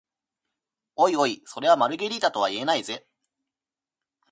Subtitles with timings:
[0.95, 3.05] おいおい、それはマルゲリータとは言えないぜ？